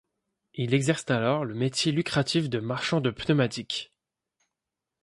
Il 0.55 0.73
exerce 0.73 1.07
alors 1.11 1.45
le 1.45 1.53
métier 1.53 1.91
lucratif 1.91 2.49
de 2.49 2.57
marchand 2.57 3.01
de 3.01 3.11
pneumatiques. 3.11 3.93